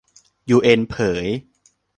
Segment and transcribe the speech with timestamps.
[0.49, 1.25] ยูเอ็นเผย